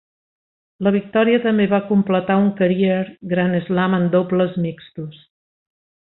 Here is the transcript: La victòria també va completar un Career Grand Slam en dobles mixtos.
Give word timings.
La 0.85 0.93
victòria 0.95 1.41
també 1.43 1.67
va 1.73 1.79
completar 1.89 2.37
un 2.45 2.47
Career 2.61 3.03
Grand 3.35 3.61
Slam 3.69 3.95
en 4.01 4.09
dobles 4.19 4.57
mixtos. 4.65 5.23